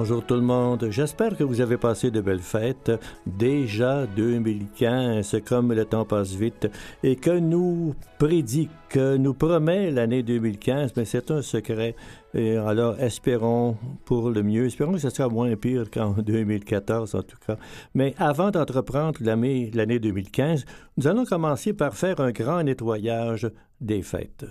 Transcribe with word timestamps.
Bonjour 0.00 0.24
tout 0.24 0.34
le 0.34 0.40
monde. 0.40 0.86
J'espère 0.88 1.36
que 1.36 1.44
vous 1.44 1.60
avez 1.60 1.76
passé 1.76 2.10
de 2.10 2.22
belles 2.22 2.40
fêtes. 2.40 2.90
Déjà 3.26 4.06
2015, 4.06 5.36
comme 5.46 5.74
le 5.74 5.84
temps 5.84 6.06
passe 6.06 6.32
vite, 6.32 6.68
et 7.02 7.16
que 7.16 7.38
nous 7.38 7.94
prédit, 8.18 8.70
que 8.88 9.18
nous 9.18 9.34
promet 9.34 9.90
l'année 9.90 10.22
2015, 10.22 10.92
mais 10.96 11.04
c'est 11.04 11.30
un 11.30 11.42
secret. 11.42 11.96
Et 12.32 12.56
alors, 12.56 12.98
espérons 12.98 13.76
pour 14.06 14.30
le 14.30 14.42
mieux. 14.42 14.64
Espérons 14.64 14.92
que 14.92 15.00
ce 15.00 15.10
sera 15.10 15.28
moins 15.28 15.54
pire 15.56 15.90
qu'en 15.90 16.12
2014, 16.18 17.14
en 17.14 17.22
tout 17.22 17.36
cas. 17.46 17.58
Mais 17.92 18.14
avant 18.16 18.50
d'entreprendre 18.50 19.18
l'année 19.20 19.98
2015, 19.98 20.64
nous 20.96 21.08
allons 21.08 21.26
commencer 21.26 21.74
par 21.74 21.92
faire 21.92 22.20
un 22.20 22.30
grand 22.30 22.62
nettoyage 22.62 23.50
des 23.82 24.00
fêtes. 24.00 24.46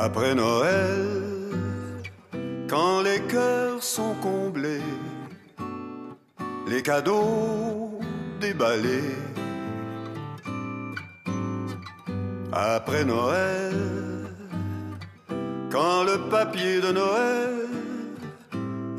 Après 0.00 0.32
Noël, 0.32 1.08
quand 2.68 3.02
les 3.02 3.20
cœurs 3.22 3.82
sont 3.82 4.14
comblés, 4.22 4.92
les 6.68 6.82
cadeaux 6.82 7.98
déballés. 8.40 9.16
Après 12.52 13.04
Noël, 13.04 13.74
quand 15.68 16.04
le 16.04 16.28
papier 16.30 16.80
de 16.80 16.92
Noël 16.92 17.66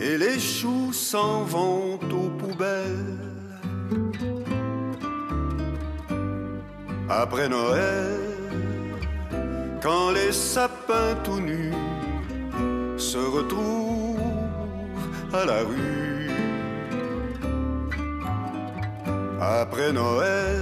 et 0.02 0.18
les 0.18 0.38
choux 0.38 0.92
s'en 0.92 1.44
vont 1.44 1.98
aux 2.12 2.30
poubelles. 2.42 3.18
Après 7.10 7.48
Noël, 7.48 8.29
quand 9.82 10.12
les 10.12 10.32
sapins 10.32 11.16
tout 11.24 11.40
nus 11.40 11.74
se 12.98 13.18
retrouvent 13.18 14.20
à 15.34 15.46
la 15.46 15.60
rue. 15.60 16.30
Après 19.42 19.92
Noël, 19.94 20.60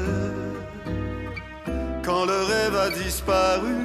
quand 2.04 2.26
le 2.26 2.44
rêve 2.44 2.76
a 2.76 2.90
disparu, 2.90 3.76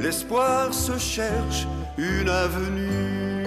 l'espoir 0.00 0.72
se 0.72 0.96
cherche 0.98 1.66
une 1.98 2.28
avenue. 2.28 3.46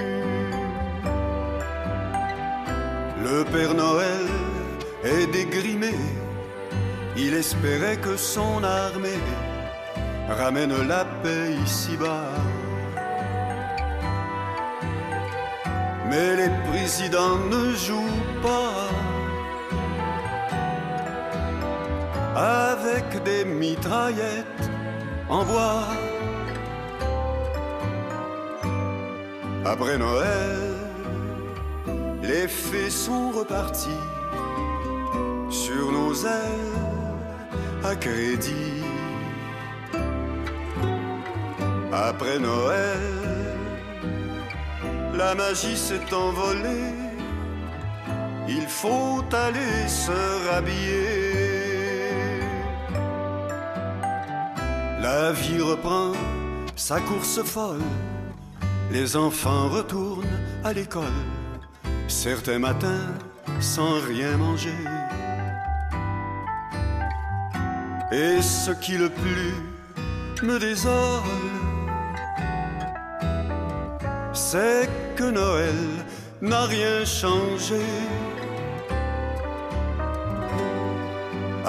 Le 3.24 3.44
Père 3.46 3.74
Noël 3.74 4.28
est 5.04 5.26
dégrimé, 5.32 5.96
il 7.18 7.34
espérait 7.34 7.98
que 7.98 8.16
son 8.16 8.64
armée 8.64 9.24
ramène 10.30 10.88
la 10.88 11.06
paix 11.24 11.52
ici-bas. 11.64 12.32
Mais 16.10 16.36
les 16.36 16.50
présidents 16.70 17.38
ne 17.50 17.74
jouent 17.74 18.24
pas 18.42 18.90
avec 22.36 23.24
des 23.24 23.46
mitraillettes 23.46 24.70
en 25.30 25.44
bois. 25.44 25.84
Après 29.66 29.98
Noël, 29.98 30.76
les 32.22 32.48
fées 32.48 32.90
sont 32.90 33.32
repartis 33.32 34.04
sur 35.50 35.92
nos 35.92 36.14
ailes 36.14 36.76
à 37.84 37.96
crédit. 37.96 38.75
Après 41.96 42.40
Noël, 42.40 43.00
la 45.14 45.34
magie 45.34 45.78
s'est 45.78 46.14
envolée. 46.14 46.92
Il 48.50 48.68
faut 48.68 49.24
aller 49.32 49.88
se 49.88 50.50
rhabiller. 50.50 51.56
La 55.00 55.32
vie 55.32 55.62
reprend 55.62 56.12
sa 56.76 57.00
course 57.00 57.42
folle. 57.44 57.88
Les 58.92 59.16
enfants 59.16 59.70
retournent 59.70 60.42
à 60.66 60.74
l'école. 60.74 61.20
Certains 62.10 62.60
matins 62.60 63.08
sans 63.62 64.02
rien 64.02 64.36
manger. 64.36 64.84
Et 68.12 68.42
ce 68.42 68.72
qui 68.72 68.98
le 68.98 69.10
plus 69.10 69.54
me 70.44 70.60
désole, 70.60 71.24
c'est 74.56 74.90
que 75.18 75.28
Noël 75.42 75.82
n'a 76.42 76.64
rien 76.76 76.98
changé. 77.04 77.84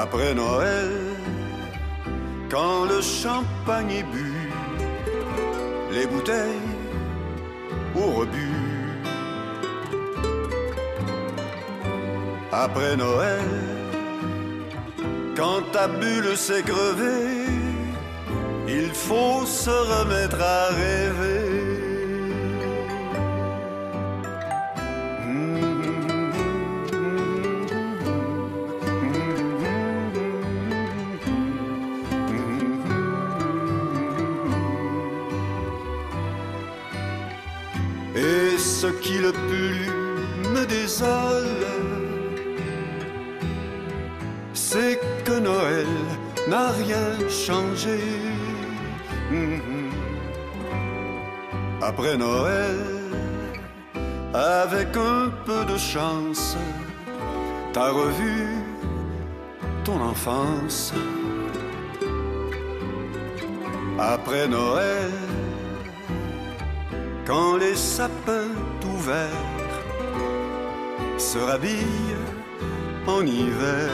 Après 0.05 0.33
Noël, 0.35 0.93
quand 2.53 2.85
le 2.93 3.01
champagne 3.01 3.93
est 4.01 4.09
bu, 4.15 4.33
les 5.97 6.07
bouteilles 6.13 6.75
au 8.01 8.07
rebut. 8.19 8.63
Après 12.53 12.95
Noël, 12.97 13.51
quand 15.39 15.61
ta 15.73 15.87
bulle 15.89 16.37
s'est 16.37 16.67
crevée, 16.73 17.47
il 18.79 18.91
faut 19.07 19.45
se 19.45 19.77
remettre 19.95 20.41
à 20.41 20.63
rêver. 20.83 21.36
Qui 39.07 39.19
le 39.19 39.31
plus 39.31 39.87
me 40.55 40.67
désole, 40.67 41.65
c'est 44.53 44.99
que 45.25 45.39
Noël 45.39 45.87
n'a 46.49 46.69
rien 46.83 47.09
changé. 47.29 48.01
Après 51.81 52.17
Noël, 52.17 52.81
avec 54.35 54.97
un 54.97 55.31
peu 55.45 55.65
de 55.73 55.79
chance, 55.79 56.57
t'as 57.73 57.91
revu 57.91 58.37
ton 59.85 60.01
enfance. 60.01 60.93
Après 64.01 64.49
Noël, 64.49 65.13
quand 67.25 67.57
les 67.57 67.77
sapins 67.77 68.66
se 71.19 71.39
rhabillent 71.39 72.17
en 73.07 73.25
hiver. 73.27 73.91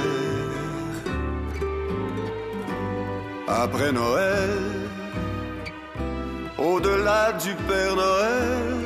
Après 3.48 3.92
Noël, 3.92 4.58
au-delà 6.58 7.32
du 7.32 7.54
Père 7.68 7.96
Noël, 7.96 8.82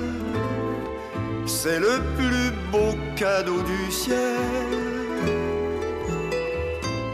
c'est 1.47 1.79
le 1.79 2.01
plus 2.17 2.51
beau 2.73 2.95
cadeau 3.17 3.61
du 3.63 3.93
ciel. 3.93 4.37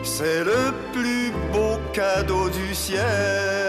C'est 0.03 0.45
le 0.45 0.73
plus 0.93 1.33
beau 1.53 1.79
cadeau 1.93 2.49
du 2.49 2.75
ciel. 2.75 3.62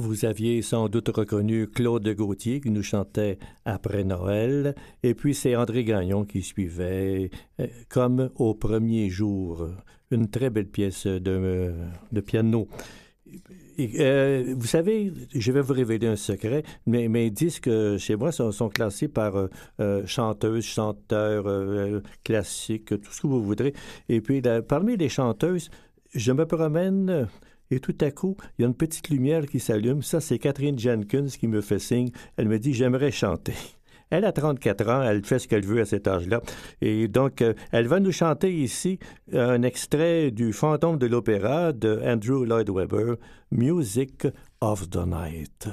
Vous 0.00 0.24
aviez 0.24 0.62
sans 0.62 0.88
doute 0.88 1.10
reconnu 1.10 1.66
Claude 1.66 2.08
Gauthier 2.08 2.62
qui 2.62 2.70
nous 2.70 2.82
chantait 2.82 3.38
Après 3.66 4.02
Noël, 4.02 4.74
et 5.02 5.12
puis 5.12 5.34
c'est 5.34 5.54
André 5.54 5.84
Gagnon 5.84 6.24
qui 6.24 6.40
suivait 6.40 7.30
euh, 7.60 7.66
comme 7.90 8.30
au 8.36 8.54
premier 8.54 9.10
jour. 9.10 9.68
Une 10.10 10.30
très 10.30 10.48
belle 10.48 10.68
pièce 10.68 11.06
de, 11.06 11.74
de 12.12 12.20
piano. 12.22 12.66
Euh, 13.78 14.54
vous 14.56 14.66
savez, 14.66 15.12
je 15.34 15.52
vais 15.52 15.60
vous 15.60 15.74
révéler 15.74 16.06
un 16.06 16.16
secret, 16.16 16.62
mais 16.86 17.08
mes 17.08 17.30
disques 17.30 17.70
chez 17.98 18.16
moi 18.16 18.32
sont, 18.32 18.70
classés 18.70 19.08
par 19.08 19.36
euh, 19.36 19.48
euh, 19.80 20.06
chanteuses, 20.06 20.64
chanteurs 20.64 21.44
classiques, 22.24 22.88
tout 22.88 23.12
ce 23.12 23.20
que 23.20 23.26
vous 23.26 23.42
voudrez. 23.42 23.74
Et 24.08 24.22
puis, 24.22 24.40
parmi 24.66 24.96
les 24.96 25.10
chanteuses, 25.10 25.68
je 26.14 26.32
me 26.32 26.46
promène 26.46 27.28
et 27.70 27.80
tout 27.80 27.96
à 28.00 28.10
coup, 28.10 28.36
il 28.58 28.62
y 28.62 28.64
a 28.64 28.68
une 28.68 28.74
petite 28.74 29.08
lumière 29.08 29.46
qui 29.46 29.60
s'allume. 29.60 30.02
Ça, 30.02 30.20
c'est 30.20 30.38
Catherine 30.38 30.78
Jenkins 30.78 31.26
qui 31.26 31.48
me 31.48 31.60
fait 31.60 31.78
signe. 31.78 32.10
Elle 32.36 32.48
me 32.48 32.58
dit, 32.58 32.74
j'aimerais 32.74 33.10
chanter. 33.10 33.54
Elle 34.10 34.24
a 34.24 34.32
34 34.32 34.88
ans, 34.88 35.02
elle 35.04 35.24
fait 35.24 35.38
ce 35.38 35.46
qu'elle 35.46 35.64
veut 35.64 35.80
à 35.80 35.84
cet 35.84 36.08
âge-là. 36.08 36.40
Et 36.80 37.06
donc, 37.06 37.42
euh, 37.42 37.54
elle 37.70 37.86
va 37.86 38.00
nous 38.00 38.10
chanter 38.10 38.52
ici 38.52 38.98
un 39.32 39.62
extrait 39.62 40.32
du 40.32 40.52
Fantôme 40.52 40.98
de 40.98 41.06
l'opéra 41.06 41.72
de 41.72 42.00
Andrew 42.04 42.44
Lloyd 42.44 42.68
Webber, 42.70 43.14
Music 43.52 44.26
of 44.60 44.90
the 44.90 45.06
Night. 45.06 45.68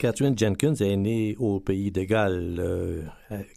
Catherine 0.00 0.36
Jenkins 0.36 0.76
est 0.76 0.96
née 0.96 1.36
au 1.38 1.60
pays 1.60 1.90
de 1.90 2.04
Galles. 2.04 2.56
Euh, 2.58 3.02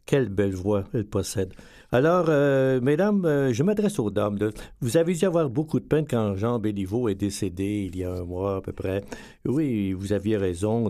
quelle 0.05 0.27
belle 0.27 0.53
voix 0.53 0.83
elle 0.93 1.05
possède. 1.05 1.53
Alors, 1.93 2.25
euh, 2.27 2.81
mesdames, 2.81 3.23
euh, 3.23 3.53
je 3.53 3.63
m'adresse 3.63 3.97
aux 3.97 4.11
dames. 4.11 4.37
Vous 4.81 4.97
avez 4.97 5.13
dû 5.13 5.23
avoir 5.23 5.49
beaucoup 5.49 5.79
de 5.79 5.85
peine 5.85 6.05
quand 6.05 6.35
Jean 6.35 6.59
Béliveau 6.59 7.07
est 7.07 7.15
décédé 7.15 7.89
il 7.89 7.97
y 7.97 8.03
a 8.03 8.11
un 8.11 8.25
mois 8.25 8.57
à 8.57 8.61
peu 8.61 8.73
près. 8.73 9.05
Oui, 9.45 9.93
vous 9.93 10.11
aviez 10.11 10.35
raison 10.35 10.89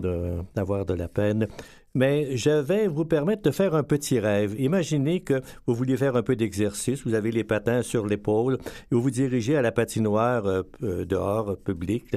d'avoir 0.56 0.86
de, 0.86 0.94
la 0.94 1.06
peine. 1.06 1.46
Mais 1.94 2.36
je 2.36 2.50
vais 2.50 2.88
vous 2.88 3.04
permettre 3.04 3.42
de 3.42 3.52
faire 3.52 3.76
un 3.76 3.84
petit 3.84 4.18
rêve. 4.18 4.56
Imaginez 4.58 5.20
que 5.20 5.40
vous 5.68 5.74
vouliez 5.76 5.96
faire 5.96 6.16
un 6.16 6.24
peu 6.24 6.34
d'exercice, 6.34 7.06
vous 7.06 7.14
avez 7.14 7.30
les 7.30 7.44
patins 7.44 7.82
sur 7.82 8.06
l'épaule, 8.06 8.54
et 8.54 8.94
vous 8.96 9.02
vous 9.02 9.12
dirigez 9.12 9.54
à 9.54 9.62
la 9.62 9.70
patinoire 9.70 10.64
dehors, 10.80 11.56
publique, 11.58 12.16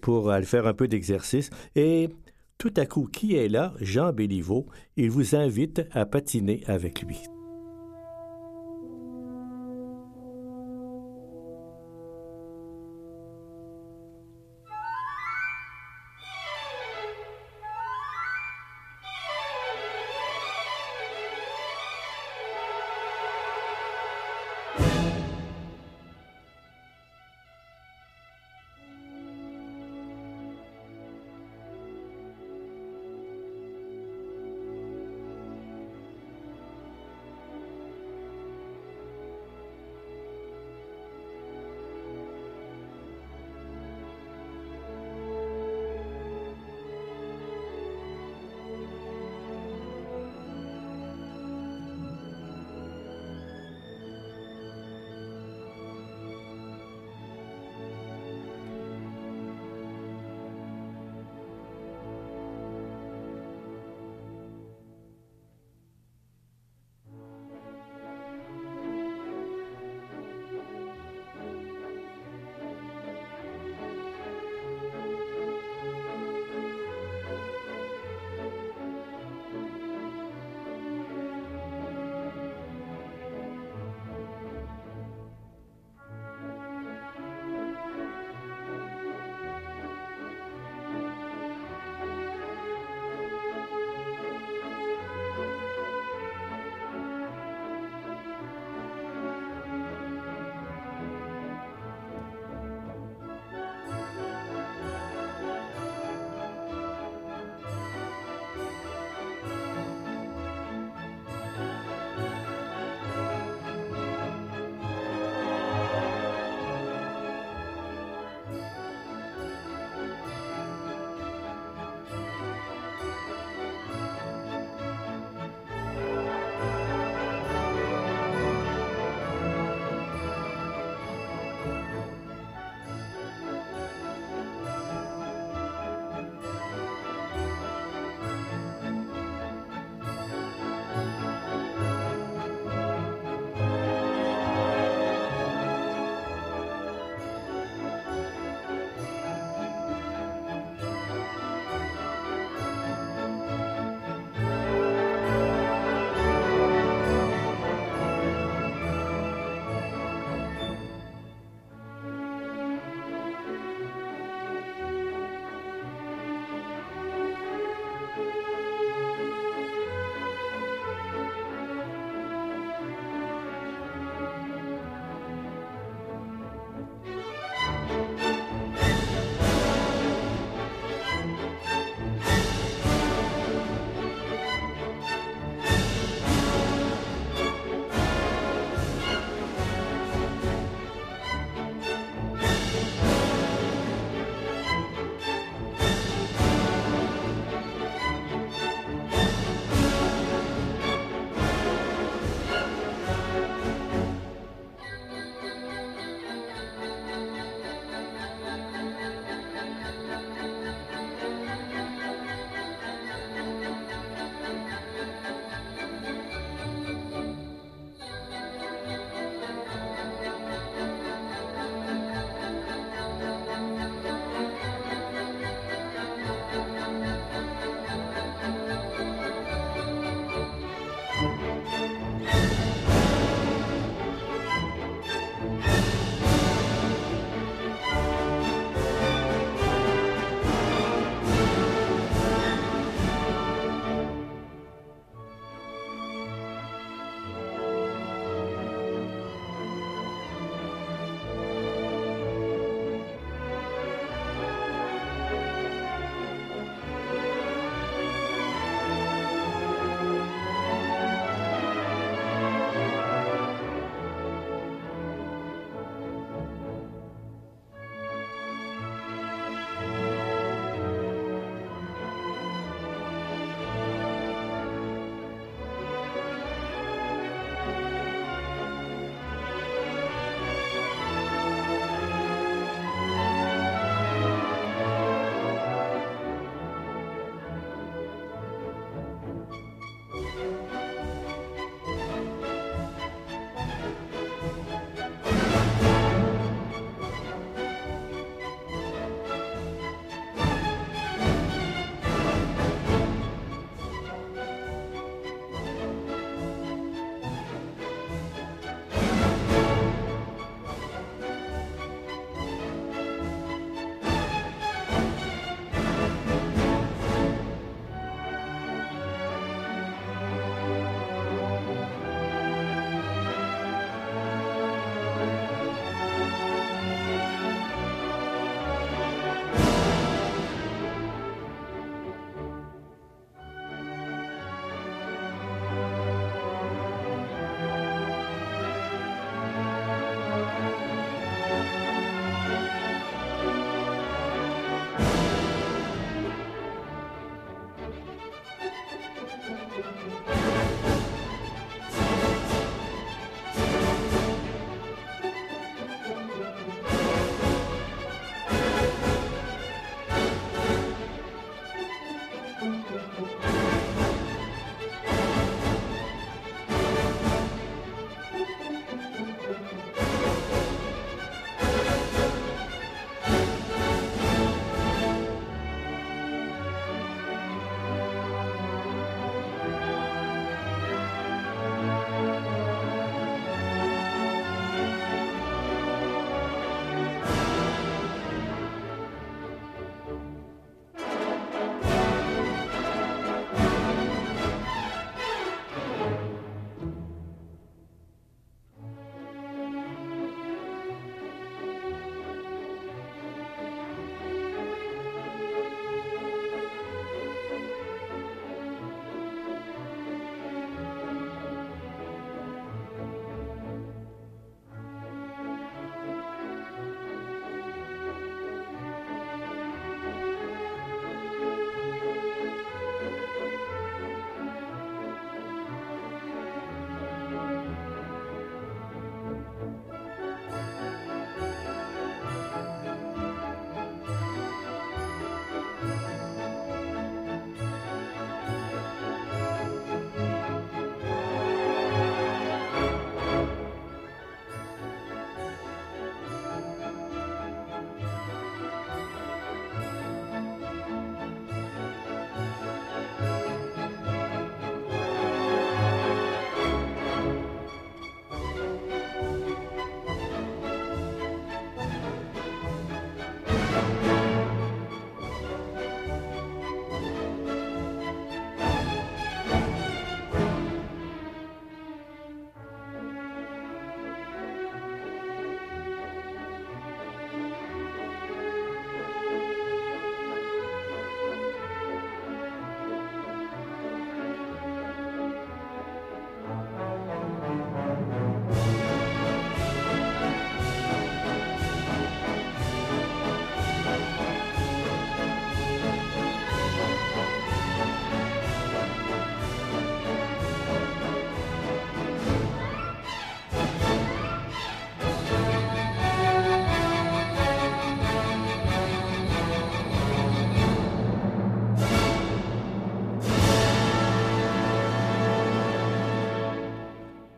pour 0.00 0.32
aller 0.32 0.44
faire 0.44 0.66
un 0.66 0.74
peu 0.74 0.88
d'exercice. 0.88 1.50
Et 1.76 2.08
tout 2.58 2.72
à 2.76 2.86
coup, 2.86 3.06
qui 3.06 3.34
est 3.34 3.48
là? 3.48 3.74
Jean 3.80 4.12
Béliveau. 4.12 4.66
Il 4.96 5.10
vous 5.10 5.34
invite 5.34 5.82
à 5.92 6.06
patiner 6.06 6.62
avec 6.66 7.02
lui. 7.02 7.18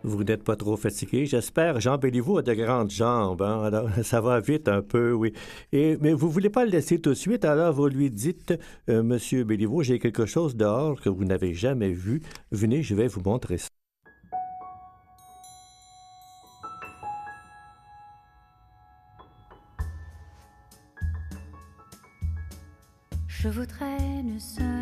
Vous 0.06 0.22
n'êtes 0.22 0.44
pas 0.44 0.54
trop 0.54 0.76
fatigué, 0.76 1.26
j'espère. 1.26 1.80
Jean 1.80 1.98
Béliveau 1.98 2.38
a 2.38 2.42
de 2.42 2.54
grandes 2.54 2.92
jambes, 2.92 3.42
hein? 3.42 3.64
alors 3.64 3.88
ça 4.04 4.20
va 4.20 4.38
vite 4.38 4.68
un 4.68 4.80
peu, 4.80 5.12
oui. 5.12 5.32
Et, 5.72 5.96
mais 6.00 6.12
vous 6.12 6.30
voulez 6.30 6.48
pas 6.48 6.64
le 6.64 6.70
laisser 6.70 7.00
tout 7.00 7.10
de 7.10 7.14
suite, 7.16 7.44
alors 7.44 7.72
vous 7.72 7.88
lui 7.88 8.08
dites, 8.08 8.54
euh, 8.88 9.02
Monsieur 9.02 9.42
Béliveau, 9.42 9.82
j'ai 9.82 9.98
quelque 9.98 10.24
chose 10.24 10.54
dehors 10.54 11.00
que 11.00 11.08
vous 11.08 11.24
n'avez 11.24 11.54
jamais 11.54 11.90
vu. 11.90 12.22
Venez, 12.52 12.84
je 12.84 12.94
vais 12.94 13.08
vous 13.08 13.20
montrer 13.20 13.58
ça. 13.58 13.68
Je 23.26 23.48
voudrais 23.48 24.22
le 24.22 24.38
soleil 24.38 24.75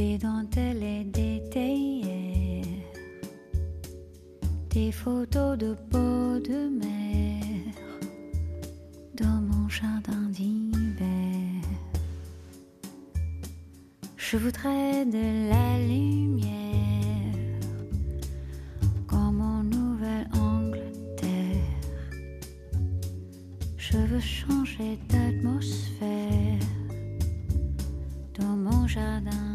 des 0.00 0.16
dentelles 0.16 0.82
et 0.82 1.04
des 1.04 1.42
théières, 1.50 2.64
des 4.70 4.92
photos 4.92 5.58
de 5.58 5.74
peau 5.90 6.38
de 6.50 6.60
mer 6.82 7.44
dans 9.22 9.40
mon 9.50 9.68
jardin 9.68 10.22
d'hiver. 10.30 11.62
Je 14.16 14.38
voudrais 14.38 15.04
de 15.04 15.26
la 15.52 15.68
lumière 15.92 17.60
comme 19.06 19.40
en 19.42 19.62
Nouvelle-Angleterre. 19.76 21.76
Je 23.76 23.98
veux 24.10 24.26
changer 24.38 24.92
d'atmosphère 25.10 26.66
dans 28.38 28.56
mon 28.66 28.86
jardin 28.86 29.49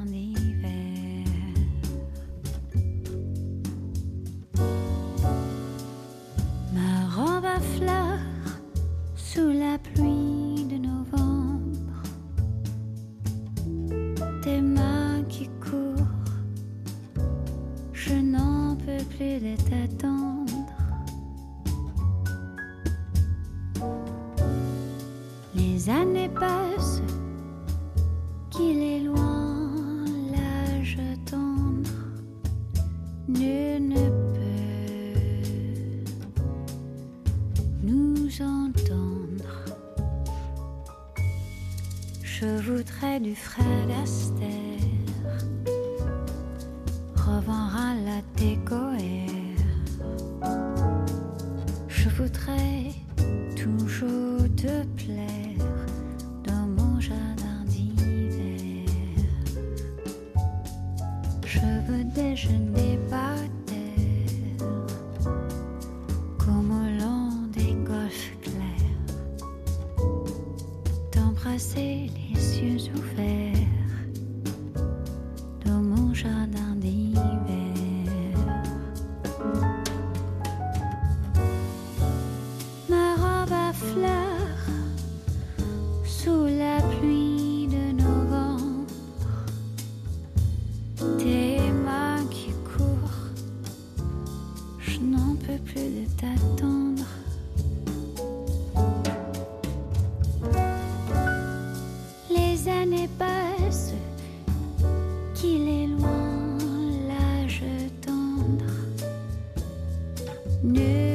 new 110.65 111.14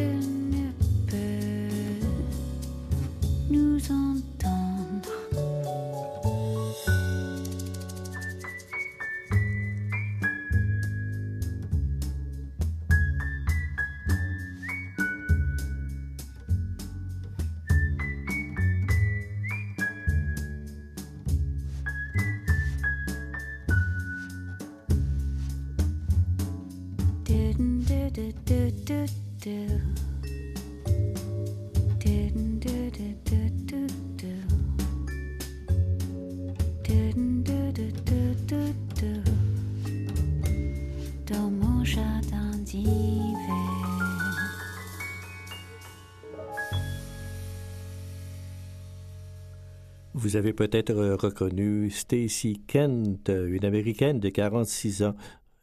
Vous 50.22 50.36
avez 50.36 50.52
peut-être 50.52 50.90
euh, 50.90 51.16
reconnu 51.16 51.88
Stacy 51.88 52.60
Kent, 52.66 53.30
euh, 53.30 53.46
une 53.56 53.64
Américaine 53.64 54.20
de 54.20 54.28
46 54.28 55.02
ans, 55.02 55.14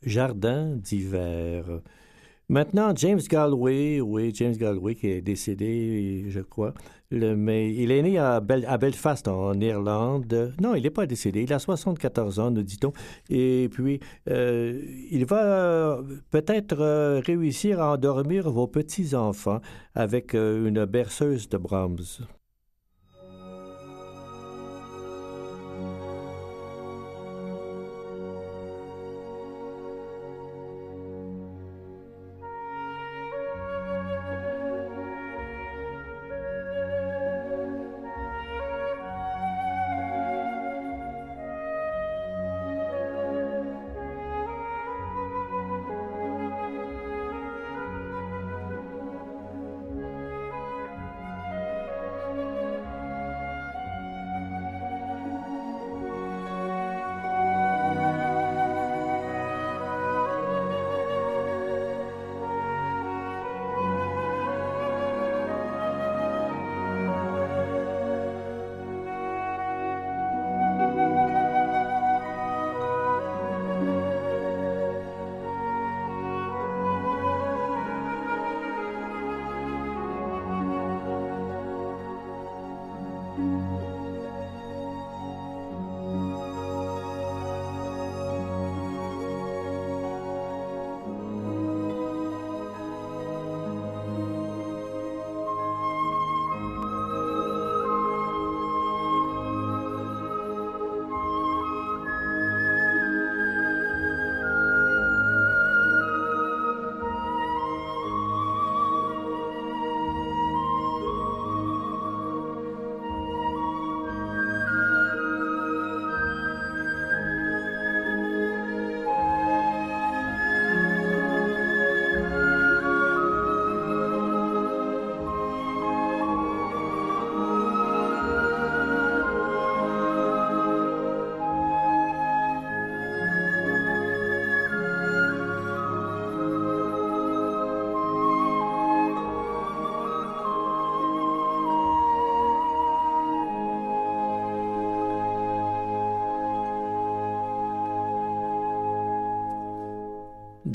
Jardin 0.01 0.75
d'hiver. 0.77 1.65
Maintenant, 2.49 2.91
James 2.95 3.19
Galway, 3.29 4.01
oui, 4.01 4.31
James 4.33 4.55
Galway 4.55 4.95
qui 4.95 5.09
est 5.09 5.21
décédé, 5.21 6.25
je 6.29 6.39
crois, 6.39 6.73
mais 7.11 7.71
il 7.71 7.91
est 7.91 8.01
né 8.01 8.17
à, 8.17 8.39
Bel- 8.39 8.65
à 8.67 8.79
Belfast, 8.79 9.27
en 9.27 9.53
Irlande. 9.59 10.55
Non, 10.59 10.73
il 10.73 10.81
n'est 10.81 10.89
pas 10.89 11.05
décédé, 11.05 11.43
il 11.43 11.53
a 11.53 11.59
74 11.59 12.39
ans, 12.39 12.49
nous 12.49 12.63
dit-on. 12.63 12.93
Et 13.29 13.69
puis, 13.71 13.99
euh, 14.27 14.81
il 15.11 15.25
va 15.25 16.01
peut-être 16.31 17.19
réussir 17.19 17.79
à 17.79 17.93
endormir 17.93 18.49
vos 18.49 18.65
petits-enfants 18.65 19.61
avec 19.93 20.33
une 20.33 20.85
berceuse 20.85 21.47
de 21.47 21.57
Brahms. 21.57 22.25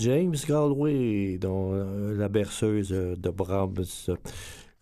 James 0.02 0.34
Galway, 0.48 1.38
dont 1.40 1.70
euh, 1.74 2.16
la 2.16 2.28
berceuse 2.28 2.88
de 2.88 3.30
Brahms. 3.30 3.84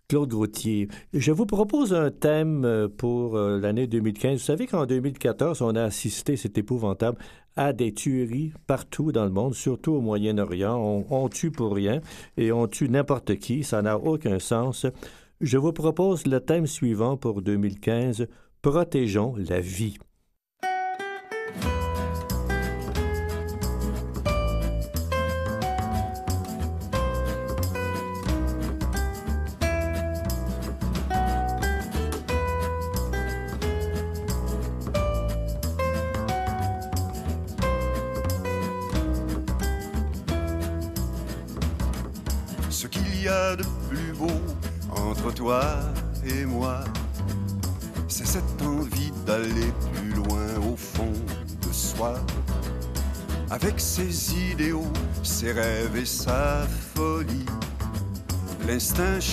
Claude 0.09 0.31
Gauthier. 0.31 0.89
Je 1.13 1.31
vous 1.31 1.45
propose 1.45 1.93
un 1.93 2.11
thème 2.11 2.65
euh, 2.65 2.89
pour 2.89 3.37
euh, 3.37 3.61
l'année 3.61 3.87
2015. 3.87 4.33
Vous 4.33 4.39
savez 4.39 4.67
qu'en 4.67 4.87
2014, 4.87 5.61
on 5.61 5.77
a 5.77 5.83
assisté, 5.83 6.37
c'est 6.37 6.57
épouvantable, 6.57 7.19
à 7.55 7.75
des 7.75 7.93
tueries 7.93 8.55
partout 8.67 9.13
dans 9.13 9.25
le 9.25 9.31
monde, 9.31 9.55
surtout 9.55 9.93
au 9.93 10.01
Moyen-Orient. 10.01 10.75
On, 10.75 11.05
on, 11.11 11.29
tue 11.29 11.51
pour 11.51 11.75
rien 11.75 12.01
et 12.39 12.51
on 12.51 12.67
tue 12.67 12.89
n'importe 12.89 13.37
qui. 13.37 13.63
Ça 13.63 13.83
n'a 13.83 13.99
aucun 13.99 14.39
sens. 14.39 14.87
Je 15.43 15.59
vous 15.59 15.73
propose 15.75 16.27
le 16.27 16.41
thème 16.41 16.67
suivant 16.67 17.19
pour 17.19 17.43
2015. 17.43 18.27
Protégeons 18.63 19.35
la 19.37 19.61
vie. 19.61 19.99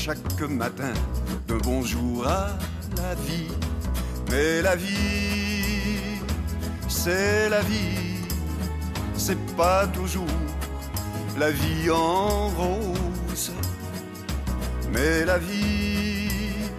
Chaque 0.07 0.49
matin 0.49 0.93
d'un 1.49 1.57
bonjour 1.57 2.25
à 2.25 2.57
la 2.95 3.13
vie. 3.25 3.51
Mais 4.31 4.61
la 4.61 4.73
vie, 4.77 6.21
c'est 6.87 7.49
la 7.49 7.59
vie, 7.59 8.23
c'est 9.17 9.37
pas 9.57 9.85
toujours 9.87 10.39
la 11.37 11.51
vie 11.51 11.91
en 11.91 12.47
rose. 12.47 13.51
Mais 14.93 15.25
la 15.25 15.39
vie, 15.39 16.69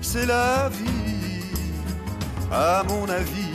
c'est 0.00 0.26
la 0.26 0.68
vie. 0.68 1.44
À 2.50 2.82
mon 2.88 3.08
avis, 3.08 3.54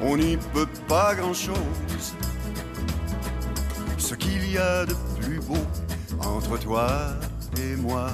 on 0.00 0.16
n'y 0.16 0.38
peut 0.54 0.72
pas 0.88 1.14
grand-chose. 1.14 2.14
Ce 3.98 4.14
qu'il 4.14 4.50
y 4.50 4.56
a 4.56 4.86
de 4.86 4.94
plus 5.20 5.40
beau 5.40 5.64
entre 6.22 6.56
toi 6.58 6.88
moi, 7.76 8.10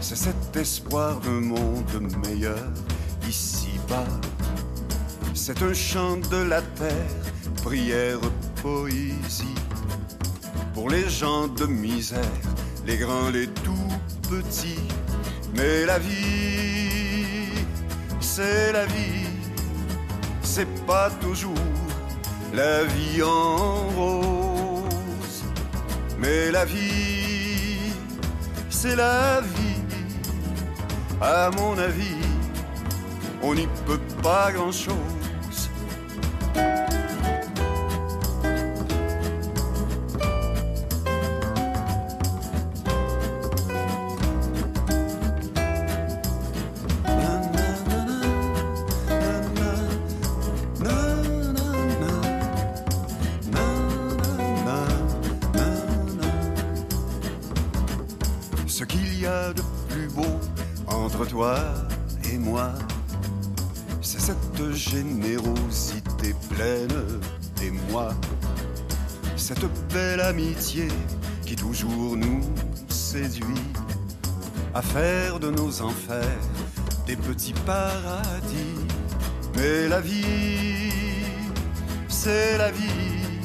c'est 0.00 0.16
cet 0.16 0.56
espoir 0.56 1.20
d'un 1.20 1.40
monde 1.40 2.00
meilleur 2.26 2.64
ici-bas. 3.28 4.06
C'est 5.34 5.62
un 5.62 5.74
chant 5.74 6.16
de 6.16 6.42
la 6.42 6.62
terre, 6.62 7.16
prière, 7.62 8.20
poésie, 8.62 9.58
pour 10.74 10.90
les 10.90 11.08
gens 11.08 11.48
de 11.48 11.66
misère 11.66 12.48
les 12.88 12.96
grands, 12.96 13.28
les 13.28 13.48
tout 13.48 13.92
petits. 14.30 14.88
Mais 15.54 15.84
la 15.84 15.98
vie, 15.98 17.52
c'est 18.20 18.72
la 18.72 18.86
vie, 18.86 19.28
c'est 20.42 20.72
pas 20.86 21.10
toujours 21.20 21.68
la 22.54 22.84
vie 22.84 23.22
en 23.22 23.88
rose. 23.98 25.44
Mais 26.18 26.50
la 26.50 26.64
vie, 26.64 27.17
c'est 28.80 28.94
la 28.94 29.40
vie, 29.40 29.82
à 31.20 31.50
mon 31.58 31.76
avis, 31.78 32.22
on 33.42 33.52
n'y 33.52 33.66
peut 33.86 33.98
pas 34.22 34.52
grand-chose. 34.52 35.17
Qui 71.44 71.56
toujours 71.56 72.16
nous 72.16 72.40
séduit 72.88 73.66
à 74.74 74.82
faire 74.82 75.40
de 75.40 75.50
nos 75.50 75.82
enfers 75.82 76.44
des 77.06 77.16
petits 77.16 77.54
paradis. 77.66 78.76
Mais 79.56 79.88
la 79.88 80.00
vie, 80.00 80.92
c'est 82.08 82.58
la 82.58 82.70
vie, 82.70 83.40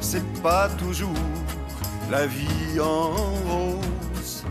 c'est 0.00 0.26
pas 0.42 0.68
toujours 0.78 1.24
la 2.10 2.26
vie 2.26 2.80
en 2.80 3.10
rose. 3.48 4.44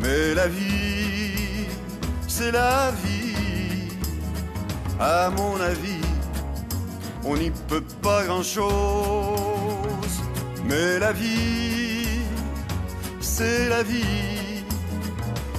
Mais 0.00 0.34
la 0.34 0.48
vie, 0.48 1.66
c'est 2.26 2.52
la 2.52 2.90
vie, 3.02 3.92
à 4.98 5.30
mon 5.30 5.60
avis, 5.60 6.06
on 7.24 7.36
n'y 7.36 7.50
peut 7.68 7.84
pas 8.02 8.24
grand-chose. 8.24 9.37
Mais 10.68 10.98
la 10.98 11.12
vie, 11.12 12.20
c'est 13.20 13.68
la 13.70 13.82
vie, 13.82 14.64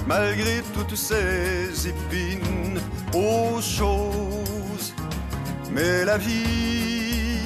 malgré 0.06 0.62
toutes 0.72 0.94
ces 0.94 1.88
épines 1.88 2.80
aux 3.12 3.60
choses. 3.60 4.94
Mais 5.72 6.04
la 6.04 6.16
vie, 6.16 7.40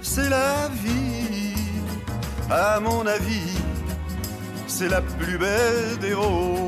c'est 0.00 0.30
la 0.30 0.68
vie, 0.82 1.54
à 2.50 2.80
mon 2.80 3.06
avis, 3.06 3.52
c'est 4.66 4.88
la 4.88 5.02
plus 5.02 5.36
belle 5.36 5.98
des 6.00 6.14
roses. 6.14 6.67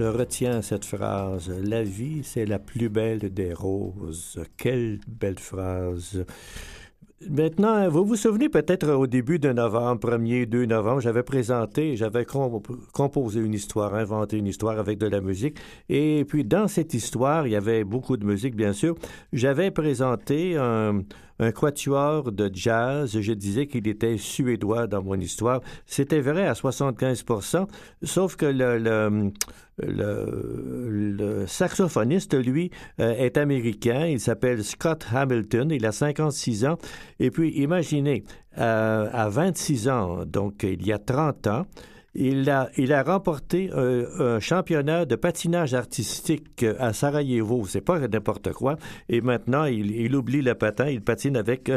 Je 0.00 0.06
retiens 0.06 0.62
cette 0.62 0.86
phrase. 0.86 1.52
La 1.62 1.82
vie, 1.82 2.22
c'est 2.24 2.46
la 2.46 2.58
plus 2.58 2.88
belle 2.88 3.18
des 3.18 3.52
roses. 3.52 4.42
Quelle 4.56 4.98
belle 5.06 5.38
phrase. 5.38 6.24
Maintenant, 7.28 7.86
vous 7.90 8.06
vous 8.06 8.16
souvenez 8.16 8.48
peut-être 8.48 8.88
au 8.88 9.06
début 9.06 9.38
de 9.38 9.52
novembre, 9.52 10.08
1er, 10.08 10.46
2 10.46 10.64
novembre, 10.64 11.02
j'avais 11.02 11.22
présenté, 11.22 11.96
j'avais 11.96 12.24
composé 12.94 13.40
une 13.40 13.52
histoire, 13.52 13.94
inventé 13.94 14.38
une 14.38 14.46
histoire 14.46 14.78
avec 14.78 14.96
de 14.96 15.06
la 15.06 15.20
musique. 15.20 15.58
Et 15.90 16.24
puis 16.26 16.44
dans 16.44 16.66
cette 16.66 16.94
histoire, 16.94 17.46
il 17.46 17.50
y 17.50 17.56
avait 17.56 17.84
beaucoup 17.84 18.16
de 18.16 18.24
musique, 18.24 18.56
bien 18.56 18.72
sûr. 18.72 18.94
J'avais 19.34 19.70
présenté 19.70 20.56
un, 20.56 21.02
un 21.40 21.50
quatuor 21.52 22.30
de 22.30 22.50
jazz. 22.52 23.18
Je 23.18 23.32
disais 23.32 23.66
qu'il 23.66 23.88
était 23.88 24.18
suédois 24.18 24.86
dans 24.86 25.02
mon 25.02 25.18
histoire. 25.18 25.60
C'était 25.86 26.20
vrai 26.20 26.46
à 26.46 26.54
75 26.54 27.24
sauf 28.02 28.36
que 28.36 28.46
le, 28.46 29.32
saxophoniste, 31.46 32.34
lui, 32.34 32.70
euh, 33.00 33.12
est 33.12 33.38
américain. 33.38 34.06
Il 34.06 34.20
s'appelle 34.20 34.62
Scott 34.62 35.06
Hamilton. 35.12 35.70
Il 35.70 35.86
a 35.86 35.92
56 35.92 36.66
ans. 36.66 36.76
Et 37.18 37.30
puis, 37.30 37.50
imaginez, 37.56 38.24
euh, 38.58 39.08
à 39.12 39.28
26 39.28 39.88
ans, 39.88 40.24
donc 40.26 40.62
il 40.64 40.86
y 40.86 40.92
a 40.92 40.98
30 40.98 41.46
ans, 41.46 41.66
Il 42.14 42.50
a, 42.50 43.02
remporté 43.04 43.70
un, 43.72 44.40
championnat 44.40 45.04
de 45.04 45.14
patinage 45.14 45.74
artistique 45.74 46.64
à 46.78 46.92
Sarajevo. 46.92 47.64
C'est 47.66 47.80
pas 47.80 48.00
n'importe 48.08 48.52
quoi. 48.52 48.76
Et 49.08 49.20
maintenant, 49.20 49.64
il, 49.64 50.14
oublie 50.16 50.42
le 50.42 50.54
patin. 50.54 50.88
Il 50.88 51.02
patine 51.02 51.36
avec 51.36 51.70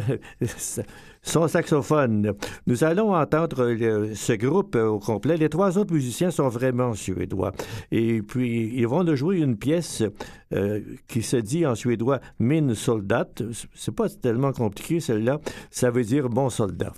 son 1.22 1.48
saxophone. 1.48 2.34
Nous 2.66 2.84
allons 2.84 3.14
entendre 3.16 3.76
ce 4.16 4.34
groupe 4.34 4.76
au 4.76 4.98
complet. 4.98 5.38
Les 5.38 5.50
trois 5.50 5.78
autres 5.78 5.94
musiciens 5.94 6.32
sont 6.32 6.50
vraiment 6.50 6.94
suédois. 6.94 7.52
Et 7.92 8.24
puis, 8.24 8.72
ils 8.74 8.88
vont 8.88 9.04
nous 9.04 9.16
jouer 9.16 9.38
une 9.38 9.58
pièce 9.58 10.02
euh, 10.52 10.82
qui 11.08 11.22
se 11.22 11.38
dit 11.38 11.66
en 11.68 11.76
suédois 11.76 12.20
Min 12.40 12.74
soldat. 12.74 13.30
C'est 13.76 13.96
pas 13.96 14.10
tellement 14.10 14.52
compliqué, 14.52 15.00
celle-là. 15.00 15.40
Ça 15.70 15.92
veut 15.92 16.04
dire 16.04 16.28
bon 16.30 16.50
soldat. 16.50 16.94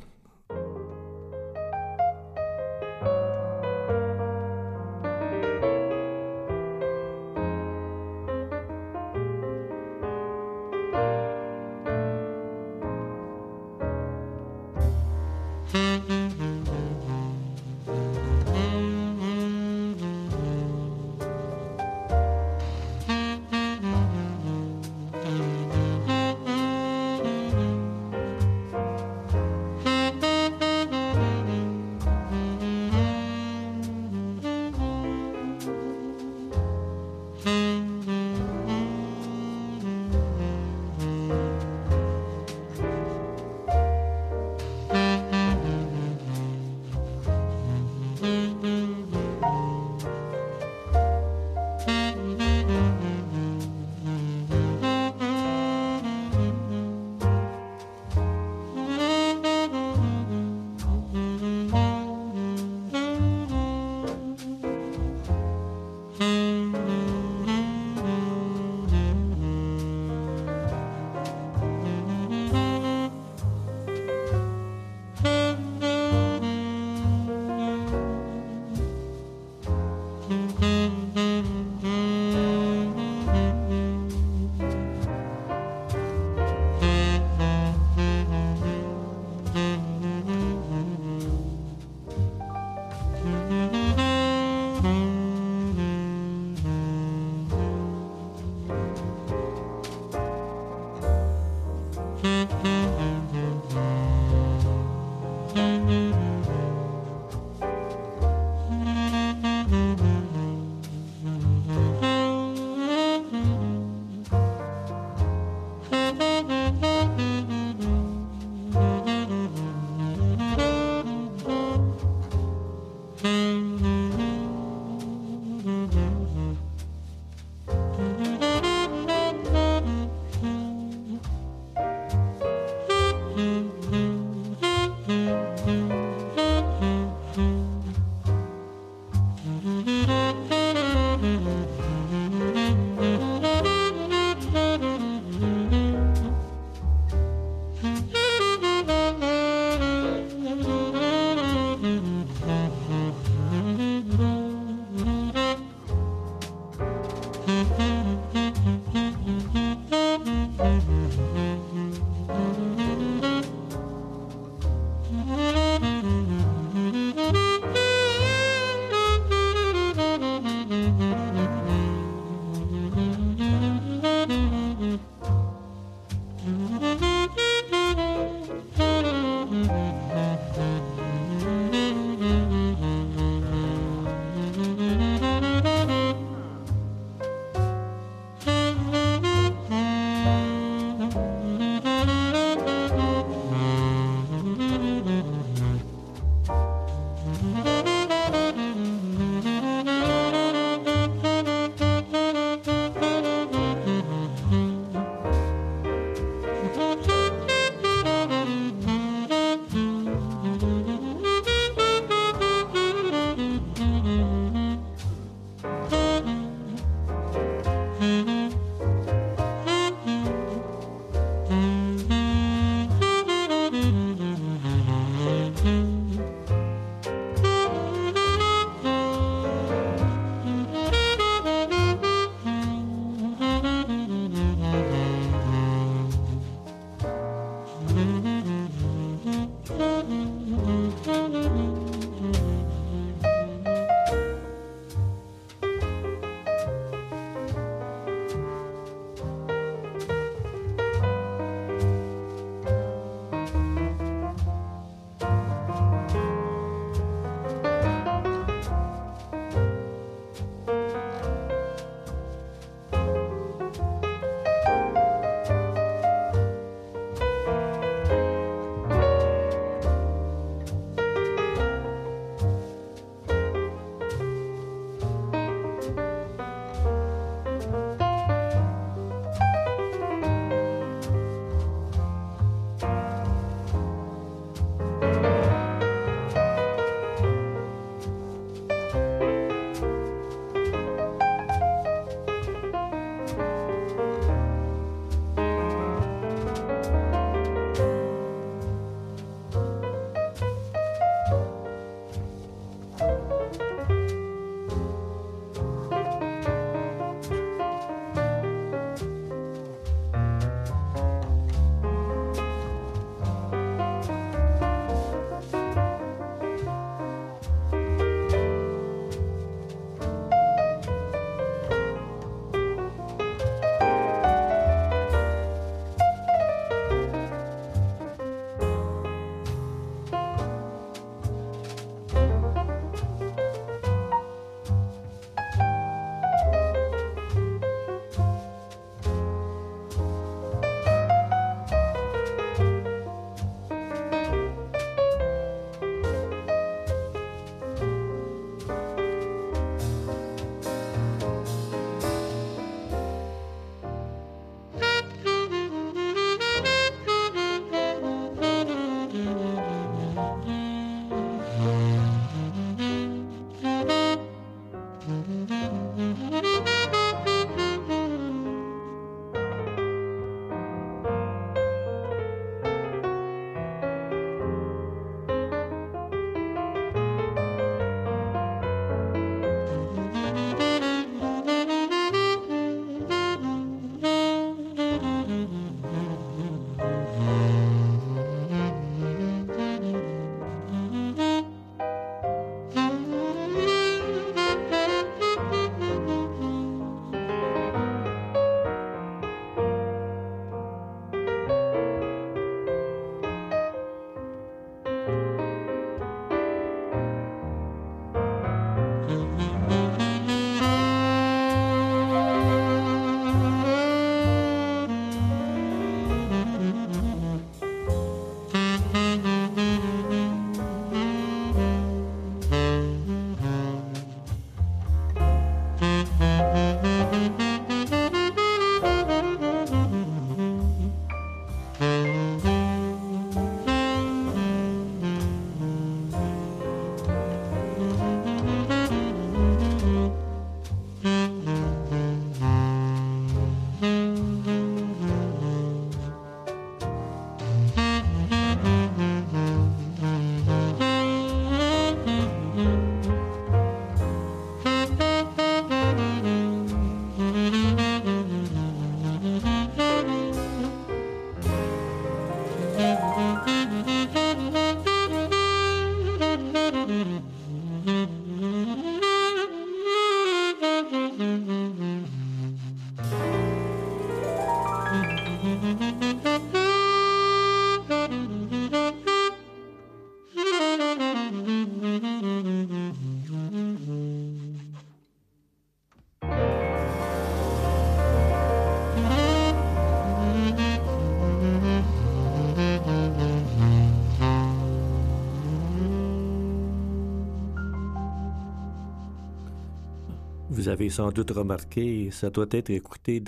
Vous 500.66 500.72
avez 500.72 500.90
sans 500.90 501.12
doute 501.12 501.30
remarqué, 501.30 502.10
ça 502.10 502.32
doit 502.32 502.48
être 502.50 502.72
écouté 502.72 503.22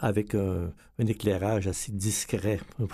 avec 0.00 0.34
un, 0.34 0.72
éclairage 0.98 1.68
assez 1.68 1.92
discret. 1.92 2.58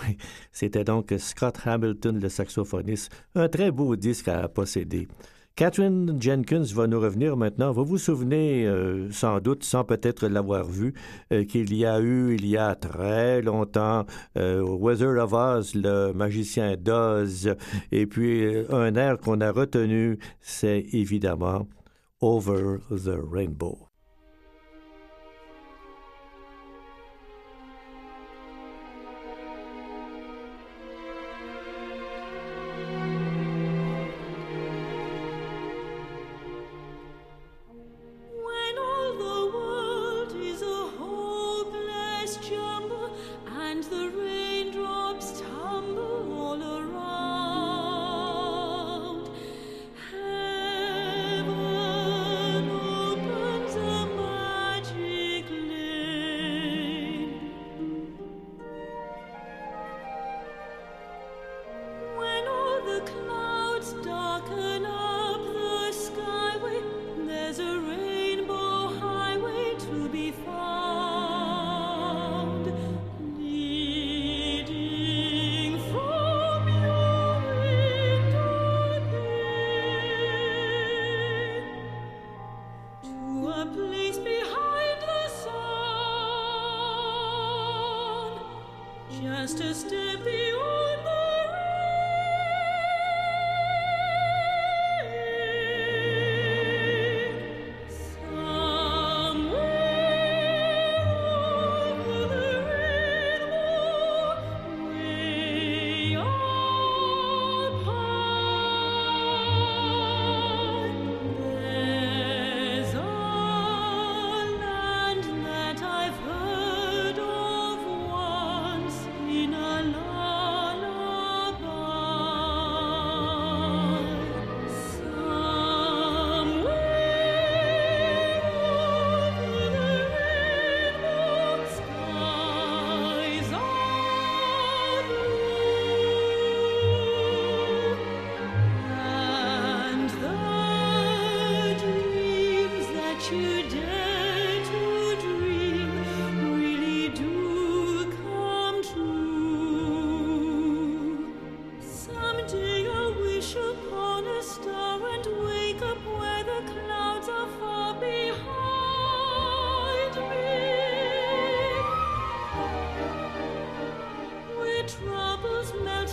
C'était 0.51 0.83
donc 0.83 1.11
Scott 1.17 1.57
Hamilton, 1.65 2.19
le 2.19 2.29
saxophoniste, 2.29 3.11
un 3.33 3.49
très 3.49 3.71
beau 3.71 3.95
disque 3.95 4.27
à 4.27 4.47
posséder. 4.49 5.07
Catherine 5.55 6.21
Jenkins 6.21 6.65
va 6.75 6.85
nous 6.85 6.99
revenir 6.99 7.37
maintenant. 7.37 7.71
Vous 7.71 7.85
vous 7.85 7.97
souvenez, 7.97 8.67
euh, 8.67 9.09
sans 9.11 9.39
doute, 9.39 9.63
sans 9.63 9.83
peut-être 9.83 10.27
l'avoir 10.27 10.65
vu, 10.65 10.93
euh, 11.33 11.43
qu'il 11.43 11.73
y 11.73 11.87
a 11.87 11.99
eu, 11.99 12.35
il 12.35 12.45
y 12.45 12.57
a 12.57 12.75
très 12.75 13.41
longtemps, 13.41 14.05
euh, 14.37 14.61
Wizard 14.61 15.17
of 15.23 15.33
Oz, 15.33 15.73
le 15.73 16.13
magicien 16.13 16.75
d'Oz, 16.77 17.55
et 17.91 18.05
puis 18.05 18.45
un 18.69 18.93
air 18.93 19.17
qu'on 19.17 19.41
a 19.41 19.51
retenu, 19.51 20.19
c'est 20.39 20.85
évidemment 20.91 21.67
over 22.25 22.81
the 22.89 23.21
rainbow. 23.21 23.84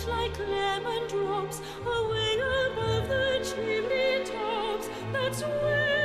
like 0.07 0.37
lemon 0.39 1.07
drops 1.07 1.61
away 1.85 2.39
above 2.67 3.07
the 3.07 3.39
chimney 3.43 4.25
tops. 4.25 4.89
That's 5.11 5.41
where. 5.41 6.02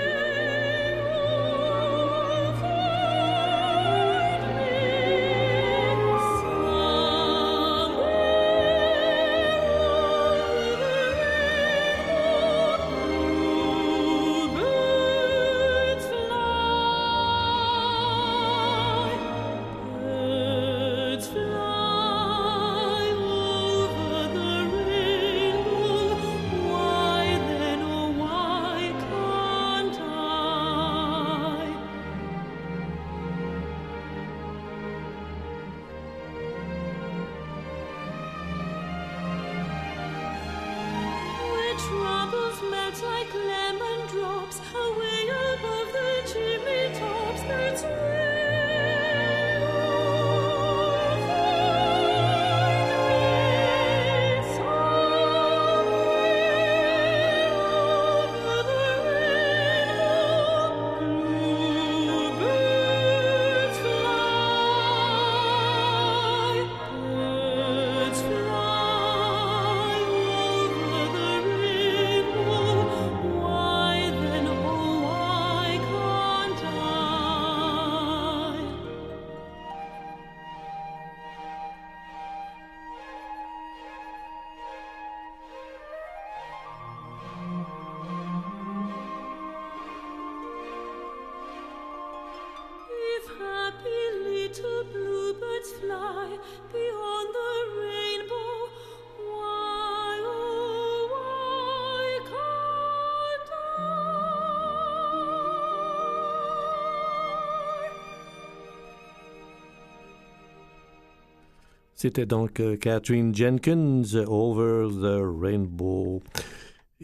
C'était 112.01 112.27
donc 112.27 112.61
euh, 112.61 112.77
Catherine 112.77 113.35
Jenkins, 113.35 114.05
Over 114.29 114.87
the 114.89 115.21
Rainbow. 115.21 116.23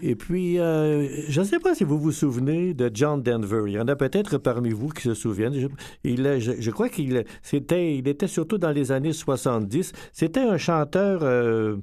Et 0.00 0.14
puis, 0.14 0.60
euh, 0.60 1.08
je 1.28 1.40
ne 1.40 1.44
sais 1.44 1.58
pas 1.58 1.74
si 1.74 1.82
vous 1.82 1.98
vous 1.98 2.12
souvenez 2.12 2.74
de 2.74 2.92
John 2.94 3.20
Denver. 3.20 3.64
Il 3.66 3.72
y 3.72 3.80
en 3.80 3.88
a 3.88 3.96
peut-être 3.96 4.38
parmi 4.38 4.70
vous 4.70 4.90
qui 4.90 5.02
se 5.02 5.14
souviennent. 5.14 5.54
Je, 5.54 5.66
il, 6.04 6.70
crois 6.72 6.88
qu'il 6.88 7.24
il 7.52 8.08
était 8.08 8.26
surtout 8.28 8.58
dans 8.58 8.70
les 8.70 8.92
années 8.92 9.12
70. 9.12 9.92
C'était 10.12 10.40
un 10.40 10.58
chanteur 10.58 11.20
euh, 11.24 11.76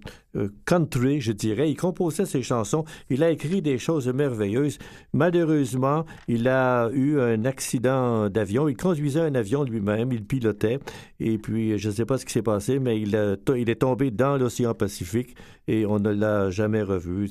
country, 0.65 1.21
je 1.21 1.31
dirais. 1.31 1.69
Il 1.69 1.75
composait 1.75 2.25
ses 2.25 2.41
chansons. 2.41 2.85
Il 3.09 3.23
a 3.23 3.31
écrit 3.31 3.61
des 3.61 3.77
choses 3.77 4.07
merveilleuses. 4.07 4.77
Malheureusement, 5.13 6.05
il 6.27 6.47
a 6.47 6.89
eu 6.93 7.19
un 7.19 7.45
accident 7.45 8.29
d'avion. 8.29 8.67
Il 8.67 8.77
conduisait 8.77 9.21
un 9.21 9.35
avion 9.35 9.63
lui-même. 9.63 10.11
Il 10.11 10.25
pilotait. 10.25 10.79
Et 11.19 11.37
puis, 11.37 11.77
je 11.77 11.89
ne 11.89 11.93
sais 11.93 12.05
pas 12.05 12.17
ce 12.17 12.25
qui 12.25 12.33
s'est 12.33 12.41
passé, 12.41 12.79
mais 12.79 12.99
il, 12.99 13.15
est 13.15 13.75
tombé 13.75 14.11
dans 14.11 14.37
l'océan 14.37 14.73
Pacifique 14.73 15.35
et 15.67 15.85
on 15.85 15.99
ne 15.99 16.09
l'a 16.11 16.49
jamais 16.49 16.81
revu. 16.81 17.29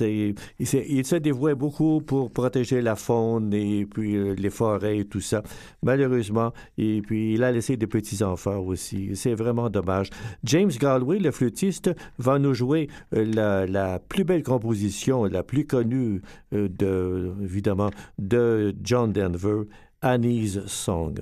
Il, 0.00 1.06
se 1.06 1.16
dévouait 1.16 1.54
beaucoup 1.54 2.00
pour 2.00 2.30
protéger 2.30 2.82
la 2.82 2.96
faune 2.96 3.52
et 3.54 3.86
puis 3.86 4.16
euh, 4.16 4.34
les 4.34 4.50
forêts 4.50 4.98
et 4.98 5.04
tout 5.04 5.20
ça. 5.20 5.42
Malheureusement, 5.82 6.52
et 6.78 7.00
puis 7.02 7.34
il 7.34 7.42
a 7.42 7.50
laissé 7.50 7.76
des 7.76 7.86
petits-enfants 7.86 8.58
aussi. 8.58 9.10
C'est 9.14 9.34
vraiment 9.34 9.70
dommage. 9.70 10.10
James 10.44 10.70
Galway, 10.70 11.18
le 11.18 11.30
flûtiste, 11.30 11.90
va 12.18 12.31
nous 12.38 12.54
jouer 12.54 12.88
euh, 13.14 13.66
la, 13.66 13.98
plus 13.98 14.24
belle 14.24 14.42
composition, 14.42 15.24
la 15.24 15.42
plus 15.42 15.66
connue 15.66 16.22
euh, 16.52 16.68
de, 16.68 17.32
évidemment, 17.42 17.90
de 18.18 18.74
John 18.82 19.12
Denver, 19.12 19.62
Annie's 20.00 20.64
Song. 20.66 21.14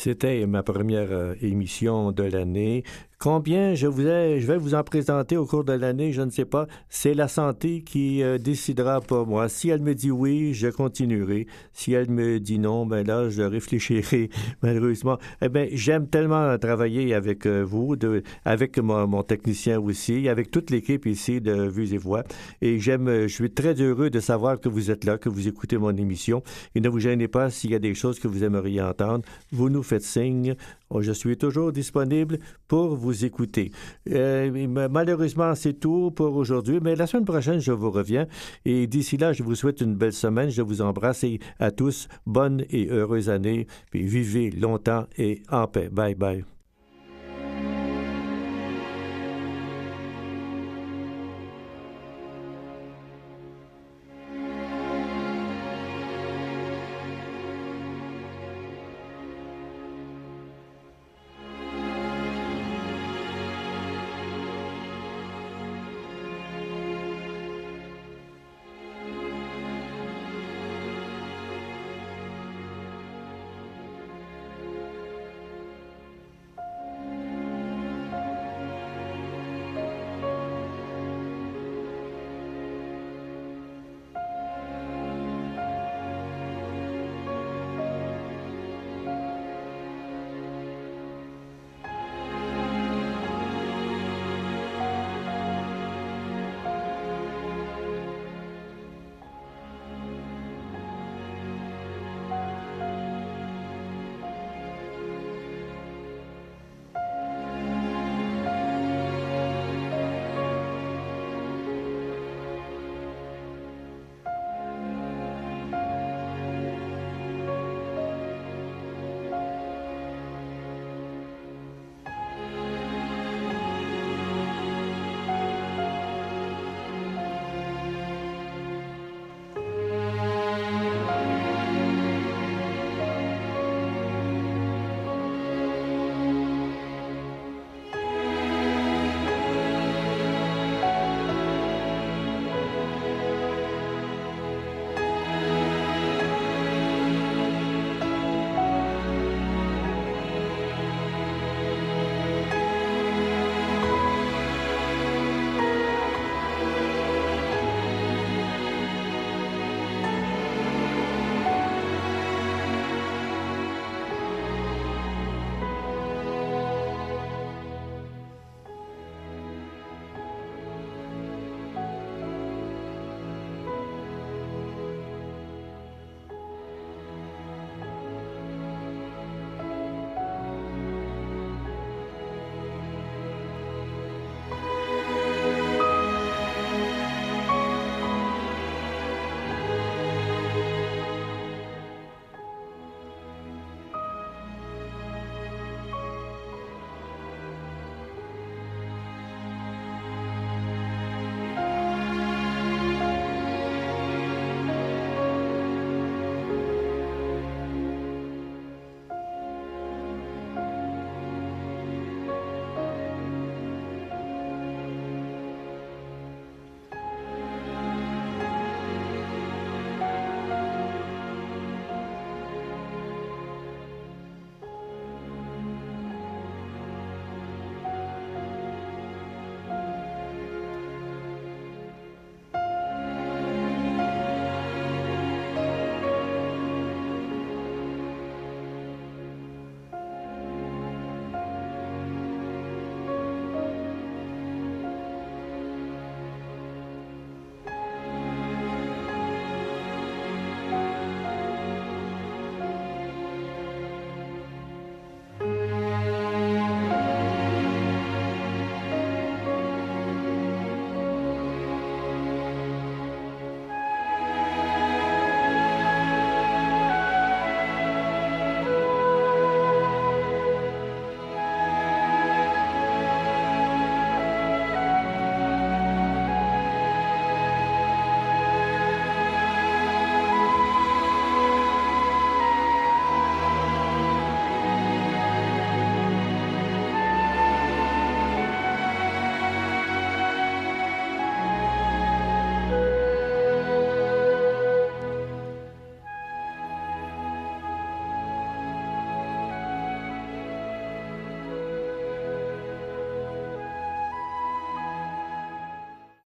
C'était 0.00 0.46
ma 0.46 0.62
première 0.62 1.10
euh, 1.10 1.34
émission 1.42 2.12
de 2.12 2.22
l'année. 2.22 2.84
Combien 3.20 3.74
je, 3.74 3.88
vous 3.88 4.02
je 4.02 4.46
vais 4.46 4.58
vous 4.58 4.76
en 4.76 4.84
présenter 4.84 5.36
au 5.36 5.44
cours 5.44 5.64
de 5.64 5.72
l'année, 5.72 6.12
je 6.12 6.22
ne 6.22 6.30
sais 6.30 6.44
pas. 6.44 6.68
C'est 6.88 7.14
la 7.14 7.26
santé 7.26 7.82
qui 7.82 8.22
euh, 8.22 8.38
décidera 8.38 9.00
pour 9.00 9.26
moi. 9.26 9.48
Si 9.48 9.70
elle 9.70 9.82
me 9.82 9.92
dit 9.92 10.12
oui, 10.12 10.54
je 10.54 10.68
continuerai. 10.68 11.48
Si 11.72 11.92
elle 11.92 12.08
me 12.10 12.38
dit 12.38 12.60
non, 12.60 12.86
ben 12.86 13.04
là, 13.04 13.28
je 13.28 13.42
réfléchirai 13.42 14.30
malheureusement. 14.62 15.18
Eh 15.42 15.48
bien, 15.48 15.66
j'aime 15.72 16.06
tellement 16.06 16.56
travailler 16.58 17.12
avec 17.12 17.44
euh, 17.46 17.64
vous, 17.64 17.96
avec 18.44 18.78
mon, 18.78 19.24
technicien 19.24 19.80
aussi, 19.80 20.28
avec 20.28 20.52
toute 20.52 20.70
l'équipe 20.70 21.04
ici 21.04 21.40
de 21.40 21.66
Vues 21.66 21.94
et 21.94 21.98
Voix. 21.98 22.22
Et 22.62 22.78
j'aime, 22.78 23.22
je 23.22 23.34
suis 23.34 23.50
très 23.50 23.74
heureux 23.80 24.10
de 24.10 24.20
savoir 24.20 24.60
que 24.60 24.68
vous 24.68 24.92
êtes 24.92 25.04
là, 25.04 25.18
que 25.18 25.28
vous 25.28 25.48
écoutez 25.48 25.76
mon 25.76 25.96
émission. 25.96 26.44
Et 26.76 26.80
ne 26.80 26.88
vous 26.88 27.00
gênez 27.00 27.26
pas 27.26 27.50
s'il 27.50 27.72
y 27.72 27.74
a 27.74 27.80
des 27.80 27.96
choses 27.96 28.20
que 28.20 28.28
vous 28.28 28.44
aimeriez 28.44 28.80
entendre. 28.80 29.24
Vous 29.50 29.70
nous 29.70 29.82
faites 29.82 30.04
signe. 30.04 30.54
Oh, 30.90 31.02
je 31.02 31.12
suis 31.12 31.36
toujours 31.36 31.70
disponible 31.72 32.38
pour 32.66 32.96
vous 32.96 33.24
écouter. 33.24 33.72
Euh, 34.10 34.88
malheureusement, 34.90 35.54
c'est 35.54 35.74
tout 35.74 36.10
pour 36.10 36.34
aujourd'hui, 36.34 36.80
mais 36.82 36.96
la 36.96 37.06
semaine 37.06 37.26
prochaine, 37.26 37.60
je 37.60 37.72
vous 37.72 37.90
reviens. 37.90 38.26
Et 38.64 38.86
d'ici 38.86 39.18
là, 39.18 39.32
je 39.32 39.42
vous 39.42 39.54
souhaite 39.54 39.80
une 39.80 39.94
belle 39.94 40.14
semaine. 40.14 40.48
Je 40.48 40.62
vous 40.62 40.80
embrasse 40.80 41.24
et 41.24 41.40
à 41.58 41.70
tous, 41.70 42.08
bonne 42.26 42.64
et 42.70 42.88
heureuse 42.88 43.28
année. 43.28 43.66
Puis 43.90 44.06
vivez 44.06 44.50
longtemps 44.50 45.06
et 45.18 45.42
en 45.50 45.66
paix. 45.66 45.90
Bye 45.90 46.14
bye. 46.14 46.57